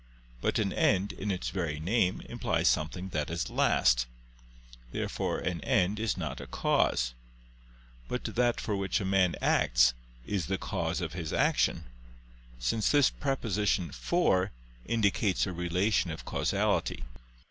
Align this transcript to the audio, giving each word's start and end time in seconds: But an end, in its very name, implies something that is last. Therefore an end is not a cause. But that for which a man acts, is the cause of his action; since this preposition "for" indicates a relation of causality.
But 0.41 0.57
an 0.57 0.73
end, 0.73 1.11
in 1.13 1.29
its 1.29 1.51
very 1.51 1.79
name, 1.79 2.21
implies 2.21 2.67
something 2.67 3.09
that 3.09 3.29
is 3.29 3.51
last. 3.51 4.07
Therefore 4.91 5.37
an 5.37 5.61
end 5.63 5.99
is 5.99 6.17
not 6.17 6.41
a 6.41 6.47
cause. 6.47 7.13
But 8.07 8.23
that 8.23 8.59
for 8.59 8.75
which 8.75 8.99
a 8.99 9.05
man 9.05 9.35
acts, 9.43 9.93
is 10.25 10.47
the 10.47 10.57
cause 10.57 11.01
of 11.01 11.13
his 11.13 11.31
action; 11.31 11.83
since 12.57 12.89
this 12.89 13.11
preposition 13.11 13.91
"for" 13.91 14.49
indicates 14.87 15.45
a 15.45 15.53
relation 15.53 16.09
of 16.09 16.25
causality. 16.25 17.03